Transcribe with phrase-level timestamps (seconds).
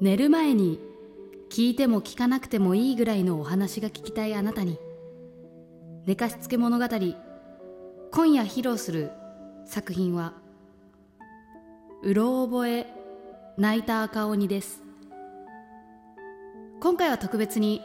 [0.00, 0.80] 寝る前に
[1.50, 4.78] 聞いても聞かなくてもいいぐらいのお話が聞きたいあなたに。
[6.06, 6.84] 寝かしつけ物語
[8.12, 9.10] 今夜披露する
[9.64, 10.34] 作品は
[12.02, 12.86] うろ覚え
[13.56, 14.82] 泣いた赤鬼です。
[16.80, 17.80] 今回は特別に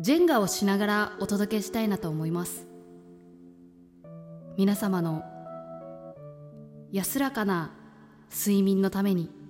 [0.00, 2.66] ジェンガをしながらお届けしたいなと思います。
[4.58, 5.22] 皆様の
[6.92, 7.72] 安らかな
[8.30, 9.43] 睡眠のために。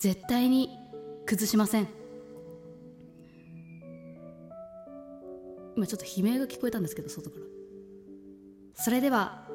[0.00, 0.70] 絶対に
[1.26, 1.88] 崩しません。
[5.76, 7.42] 今ちょっと悲鳴が聞こえたんですけど外から。
[8.72, 9.46] それでは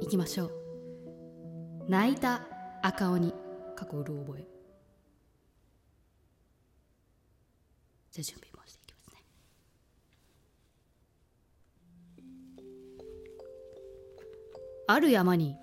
[0.00, 0.52] 行きましょう。
[1.90, 2.46] 泣いた
[2.82, 3.34] 赤鬼
[3.76, 4.46] 過去うる覚え。
[8.12, 9.22] じゃあ準備もしていきますね。
[14.86, 15.54] ある山に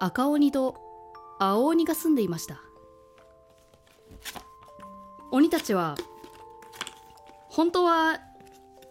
[0.00, 0.76] 赤鬼と
[1.40, 2.63] 青鬼が住んでいました。
[5.34, 5.96] 鬼たちは
[7.48, 8.20] 本当は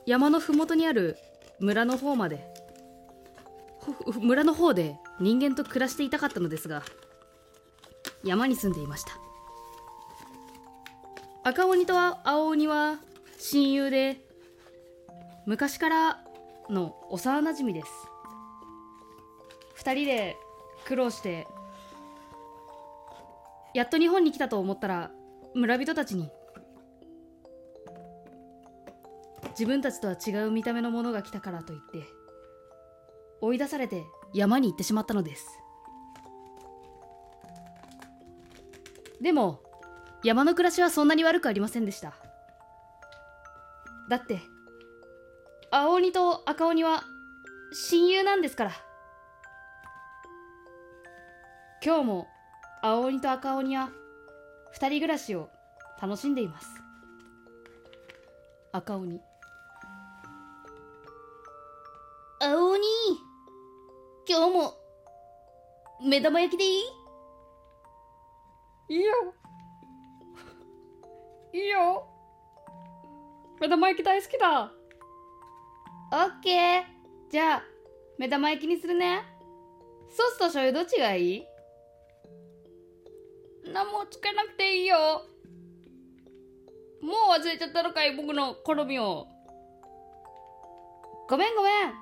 [0.05, 1.17] 山の麓にある
[1.61, 2.45] 村の方まで
[4.19, 6.83] 村の方で人間と暮らしていたかったのですが
[8.25, 9.13] 山に住んでいました。
[11.45, 13.00] 赤鬼と青鬼は
[13.39, 14.25] 親友で
[15.45, 16.23] 昔から
[16.69, 17.88] の幼なじみです。
[19.75, 20.38] 二人で
[20.83, 21.47] 苦労して
[23.73, 25.11] やっと日本に来たと思ったら
[25.56, 26.30] 村人たちに。
[29.52, 32.08] 自分たちとは違う見た目のものが来たからと言って
[33.40, 35.46] 追い出されて山に行ってしまったのです。
[39.22, 39.62] でも
[40.24, 42.14] 山の暮らしはそんなに悪くありませんでした。
[44.09, 44.42] だって
[45.70, 47.04] 青鬼と赤鬼は
[47.74, 48.72] 親友なんですから。
[51.86, 52.28] 今日も
[52.81, 53.92] 青鬼と赤鬼は
[54.73, 55.49] 二人暮らしを
[56.01, 56.67] 楽しんでいます。
[58.72, 59.22] 赤鬼。
[62.41, 62.81] 青鬼。
[64.28, 64.73] 今日も
[66.03, 66.81] 目玉焼きでいい？
[68.89, 69.13] いいよ。
[71.53, 72.07] いいよ。
[73.62, 74.72] 目玉焼き大好きだ。
[76.12, 76.83] オッケー。
[77.29, 77.63] じゃあ
[78.17, 79.22] 目玉焼きにするね。
[80.09, 81.45] ソースと醤油どっちがいい？
[83.72, 84.97] 何もつけなくていいよ。
[87.01, 89.28] もう忘れちゃったのかい僕の好みを。
[91.29, 91.94] ごめんごめん。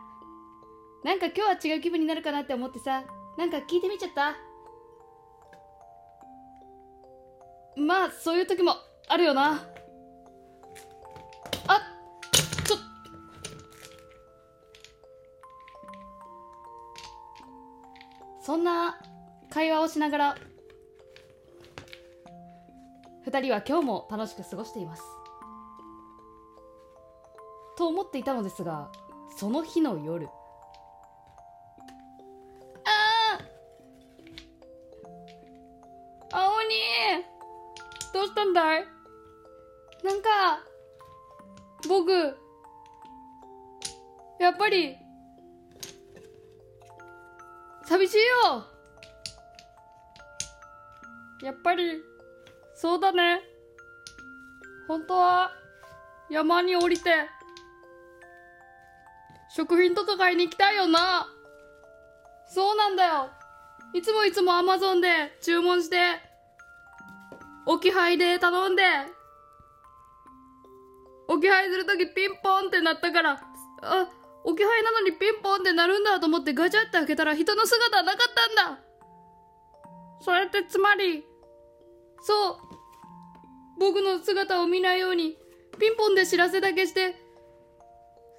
[1.04, 3.04] なんか今日は違う気分になるかなって思ってさ。
[3.38, 4.36] なんか聞いてみちゃった。
[7.76, 8.76] まあそういう時も
[9.08, 9.68] あるよな。
[11.68, 11.82] あ
[12.66, 12.80] ちょっ。
[18.44, 19.00] そんな
[19.50, 20.36] 会話をしながら
[23.32, 25.04] 二人は今日も楽しく過ごしています。
[27.78, 28.92] と思っていたのですが
[29.38, 30.28] その日の夜。
[32.84, 33.40] あ
[36.32, 36.66] あ青鬼。
[38.14, 38.86] どうしたんだい?
[40.04, 40.30] なんか
[41.88, 42.12] 僕
[44.42, 44.98] やっぱり
[47.86, 48.66] 寂しいよ。
[51.44, 52.11] やっぱり
[52.82, 53.42] そうだね。
[54.88, 55.52] 本当は
[56.32, 57.12] 山に降りて
[59.56, 61.28] 食品とか買いに行きたいよな。
[62.48, 63.30] そうなんだよ。
[63.94, 65.98] いつもいつもアマゾンで注文して
[67.68, 68.82] 置き配で頼んで
[71.28, 73.40] 置き配するときピンポンってなったから
[73.84, 74.08] あ
[74.44, 78.80] 置き配なのにピンポンってなるんだと思ってガチャって開けたら人の姿はなかったんだ。
[80.22, 81.24] それってつまり
[82.24, 82.71] そう
[83.82, 85.36] 僕の姿を見ないように
[85.80, 87.16] ピンポンで知らせだけして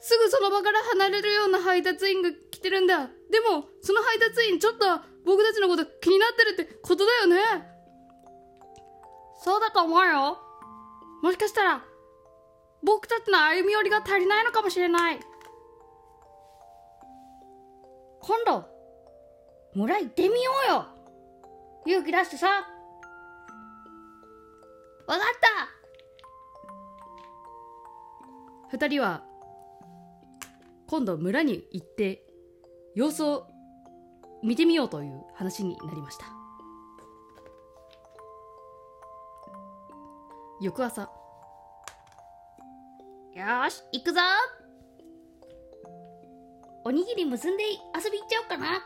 [0.00, 3.06] すぐその場から離れるような配達員が来てるんだ。
[3.06, 4.86] でもその配達員ちょっと
[5.24, 7.40] 僕たちのこと気になってるってことだよね。
[9.44, 10.38] そうだと思うよ。
[11.22, 11.84] もしかしたら
[12.84, 15.20] 僕たちの歩み寄りが足りないのかもしれない。
[18.20, 18.64] 今度
[19.74, 20.86] 村行ってみようよ。
[21.86, 22.71] 勇気出してさ。
[25.12, 25.48] わかった。
[28.70, 29.22] 二人は
[30.86, 32.24] 今度村に行って
[32.94, 33.46] 様子を
[34.42, 36.24] 見てみようという話になりました。
[40.62, 41.02] 翌朝。
[41.02, 44.20] よーし行くぞ。
[46.86, 48.82] おにぎり結んで遊び行っちゃおうかな。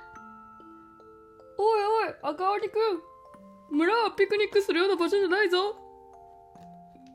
[1.56, 3.76] おいおい赤鬼くん。
[3.76, 5.85] 村はピクニックするような場所じゃないぞ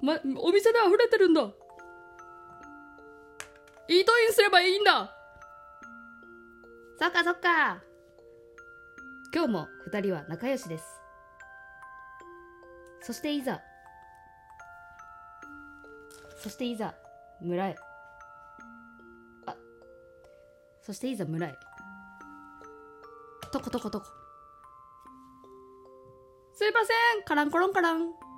[0.01, 1.42] ま、お店で溢れてるんだ。
[3.88, 5.15] イートインすればいいんだ。
[7.00, 7.81] そっかそっか。
[9.33, 10.83] 今日も二人は仲良しです。
[13.01, 13.62] そしていざ。
[16.38, 16.95] そしていざ
[17.42, 17.75] 村へ。
[19.45, 19.56] あ
[20.81, 21.56] そしていざ村へ。
[23.51, 24.07] とことことこ
[26.54, 27.24] すいません。
[27.24, 28.31] カランコロンカラン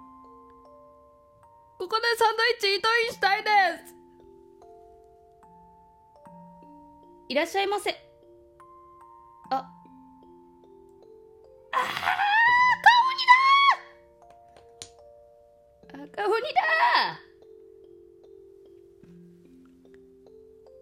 [1.79, 3.49] ここでサンドイッチイートインしたいで
[3.87, 3.95] す。
[7.29, 7.91] いらっしゃいませ。
[9.49, 9.55] あ。
[9.55, 9.59] あ
[11.71, 11.87] あ赤
[16.05, 16.61] 鬼だ赤鬼だ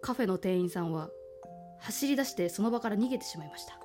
[0.02, 1.10] カフェの店員さんは
[1.80, 3.78] 走り出してその場から逃げてしまいました。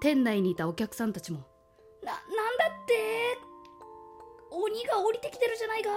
[0.00, 1.46] 店内にいたお客さんたちも
[4.76, 5.90] 鬼が降りてきてるじゃないか。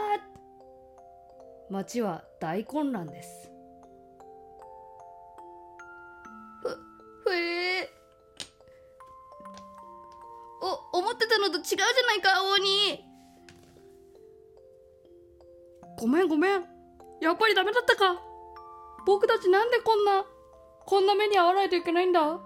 [1.70, 3.52] 街は大混乱です。
[7.26, 7.90] ふえ
[10.62, 11.78] お思ってたのと違うじゃ
[12.08, 13.06] ないか青鬼。
[16.00, 16.64] ごめんごめん。
[17.20, 18.22] やっぱりダメだったか。
[19.06, 20.26] 僕たちなんでこんな
[20.86, 22.40] こんな目に遭わないといけないんだ。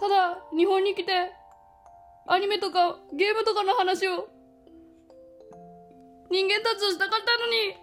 [0.00, 1.32] ただ日本に来て
[2.26, 4.28] アニメとかゲームとかの話を
[6.30, 7.76] 人間たちとしたかったのに。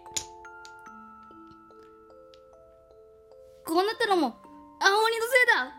[3.66, 4.38] こうなったのも
[4.80, 5.74] 青鬼のせいだ。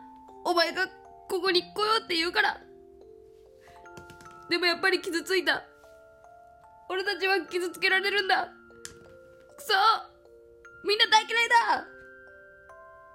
[0.45, 0.87] お前が
[1.29, 2.61] ここに来ようって言うから。
[4.51, 5.65] でもやっぱり傷ついた。
[6.91, 8.49] 俺たちは傷つけられるんだ。
[9.57, 9.73] くそ。
[10.85, 11.87] みんな大嫌いだ。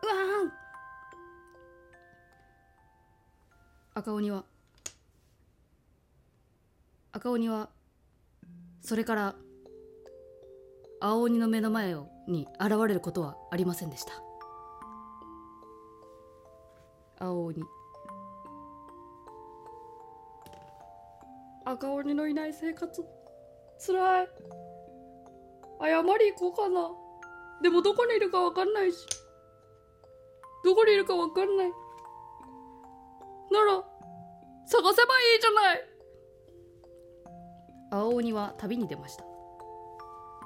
[0.01, 0.13] うわ
[0.45, 0.51] ん。
[3.95, 4.45] 赤鬼は。
[7.11, 7.69] 赤鬼は
[8.83, 9.35] それから
[10.99, 11.95] 青鬼の目の前
[12.27, 14.13] に現れることはありませんでした。
[17.19, 17.63] 青鬼。
[21.65, 23.05] 赤鬼のいない生活
[23.79, 24.27] つらい。
[25.81, 26.91] 謝り行こうかな。
[27.61, 28.97] でもどこにいるかわかんないし。
[30.65, 31.71] どこにいるかわかんない。
[33.51, 33.83] なら
[34.65, 35.92] 探せばいいじゃない。
[37.93, 39.23] 青鬼は旅に出ました。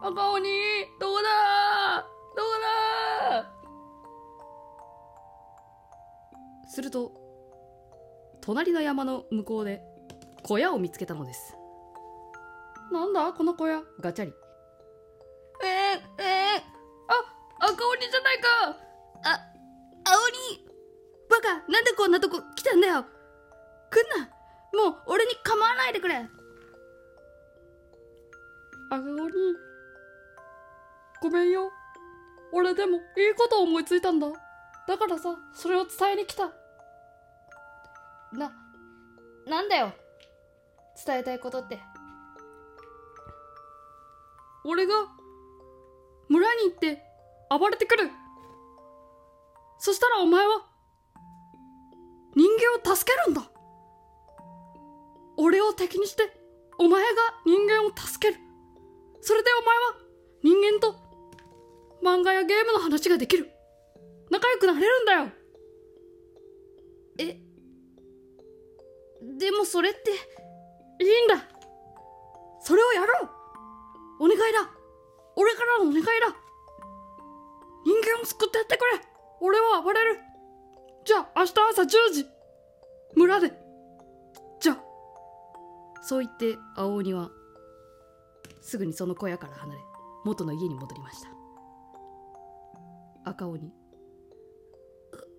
[0.02, 0.50] 赤鬼
[1.00, 2.06] どこだ？
[2.36, 2.50] どこ
[3.32, 3.50] だ？
[6.68, 7.14] すると
[8.42, 9.82] 隣の山の向こうで
[10.44, 11.56] 小屋を見つけたのです。
[12.92, 13.32] なんだ？
[13.32, 13.82] この小屋？
[14.02, 14.34] ガチャリ。
[15.64, 16.60] えー、えー、
[17.62, 18.48] あ赤鬼じゃないか！
[19.24, 19.40] あ
[20.04, 20.68] 青鬼。
[21.30, 23.06] バカなんでこんなとこ来たんだよ。
[23.90, 24.28] 来んな。
[24.74, 26.28] もう俺に構わないでくれ
[28.90, 29.32] 赤鬼
[31.22, 31.72] ごめんよ。
[32.54, 33.02] 俺でもいい
[33.38, 34.28] こと思いついたんだ。
[34.88, 36.46] だからさそれを伝えに来た。
[38.32, 38.52] な
[39.46, 39.92] なんだよ。
[41.06, 41.80] 伝えたいことって。
[44.64, 44.94] 俺が
[46.30, 47.02] 村に行って
[47.50, 48.10] 暴れてくる。
[49.80, 50.66] そしたらお前は
[52.36, 52.48] 人
[52.84, 53.44] 間を助けるんだ。
[55.36, 56.24] 俺を敵にして
[56.80, 57.10] お前が
[57.46, 58.47] 人間を助ける
[59.28, 59.84] それでお前は
[60.42, 60.96] 人間と
[62.02, 63.52] 漫画やゲームの話ができる。
[64.32, 65.28] 仲良くなれるんだよ。
[67.20, 67.38] え
[69.38, 70.12] でもそれって。
[71.04, 71.44] いいんだ。
[72.62, 73.28] それをやろ
[74.22, 74.24] う。
[74.24, 74.72] お願いだ。
[75.36, 76.10] 俺からのお願いだ。
[77.86, 79.02] 人間を救ってやってくれ。
[79.42, 80.22] 俺は暴れる。
[81.04, 82.26] じゃあ明日朝10時。
[83.18, 83.52] 村で。
[84.62, 84.78] じゃあ。
[86.02, 87.30] そう言って青鬼は
[88.68, 89.80] すぐにその小屋から離れ
[90.26, 91.30] 元の家に戻りました。
[93.24, 93.72] 赤鬼。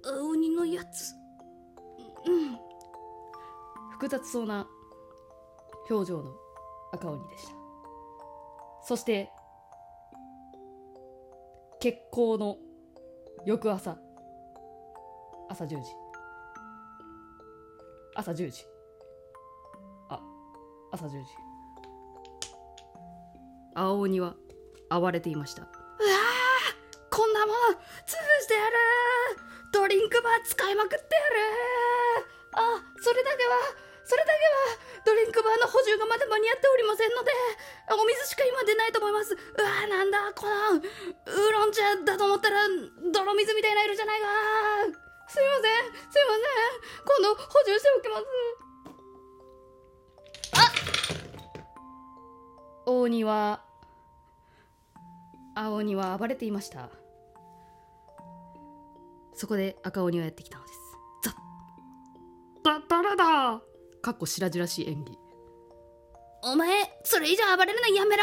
[0.03, 1.13] 青鬼のやつ。
[2.27, 2.59] うん。
[3.91, 4.67] 複雑そうな
[5.91, 6.35] 表情の
[6.91, 7.53] 赤鬼でした。
[8.85, 9.29] そして
[11.81, 12.57] 決行の
[13.45, 13.99] 翌朝
[15.51, 15.77] 朝10時。
[18.17, 18.65] 朝10時。
[20.09, 20.19] あ
[20.93, 21.48] 朝10時
[23.79, 24.35] 青鬼は
[24.91, 25.63] 暴れていました。
[25.63, 25.79] うわー
[27.15, 28.75] こんなもの潰してやる
[29.73, 31.07] ドリンクバー使いまくってやる
[32.59, 33.55] あそれだけは
[34.03, 34.41] それだけ
[34.75, 37.31] はドリンクバーの補充がまだ間に合っておりませんので
[37.95, 39.35] お水しか今出ないと思います。
[39.35, 40.83] うわーなんだこのウー
[41.53, 42.67] ロン茶だと思ったら
[43.15, 44.27] 泥水みたいな色じゃないか。
[45.31, 46.83] すいませんすいません。
[47.07, 48.27] 今度補充しておきます。
[52.91, 53.61] 鬼は
[55.61, 56.89] 青鬼は暴れていました。
[59.35, 60.79] そこで赤鬼はやってきたのです。
[61.25, 61.31] ザ
[62.77, 62.81] ッ。
[62.81, 63.61] だ誰だ。
[64.01, 65.19] かっこ白々しい演技。
[66.45, 66.71] お前
[67.03, 68.23] それ以上暴れるのやめろ。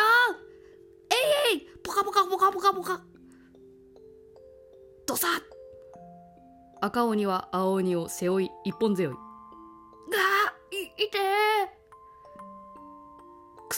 [1.52, 1.68] えいえい。
[1.84, 3.04] ポカポカポカポカポカ。
[5.06, 5.32] ドサッ
[6.80, 9.18] 赤鬼は青鬼を背負い一本背負い。
[9.18, 9.20] が
[10.72, 11.18] いいて。
[11.18, 11.75] く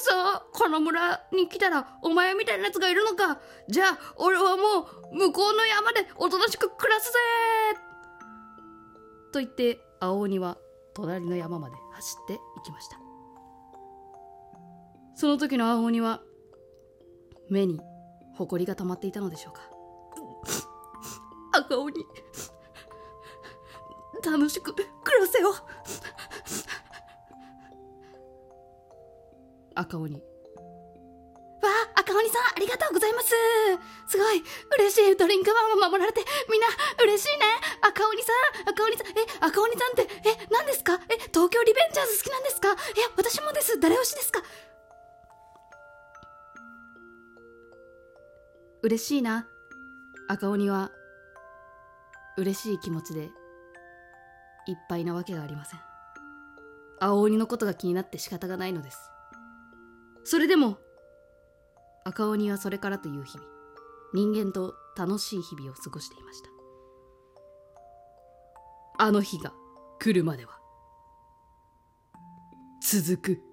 [0.09, 0.13] そ
[0.53, 3.41] この村に来たらお前みたいなやつがいるのか。
[3.67, 7.19] じゃあ俺はもう向こうの山でおとなしく暮らすぜ
[9.33, 10.57] と言って青鬼は
[10.93, 12.97] 隣の山まで走って行きました。
[15.15, 16.21] その時の青鬼は
[17.49, 17.81] 目に
[18.35, 19.61] 埃が溜まっていたのでしょうか。
[21.59, 21.93] 赤鬼
[24.25, 24.87] 楽しく暮
[25.19, 25.53] らせよ
[29.79, 30.15] 赤鬼。
[30.15, 30.21] わ
[31.95, 33.33] あ赤鬼さんありがとうございます。
[34.07, 34.43] すごい
[34.79, 36.67] 嬉しいドリンクバーも守られてみんな
[37.03, 37.45] 嬉しいね。
[37.81, 38.31] 赤鬼さ
[38.65, 40.93] ん赤鬼さんえ赤鬼さんってえ何ですか？
[41.09, 42.67] え東京リベンジャーズ好きなんですか？
[42.69, 42.77] いや
[43.17, 43.79] 私もです。
[43.79, 44.41] 誰推しですか？
[48.83, 49.47] 嬉しいな。
[50.29, 50.91] 赤鬼は
[52.37, 53.29] 嬉しい気持ちでいっ
[54.87, 55.79] ぱいなわけがありません。
[56.99, 58.97] 青鬼のことが気になって仕方がないのです。
[60.29, 60.77] それでも
[62.03, 63.49] 赤鬼はそれからという日々
[64.13, 66.49] 人間と楽しい日々を過ごしていました。
[68.99, 69.53] あの日が
[70.01, 70.59] 来るまでは
[72.81, 73.46] 続く。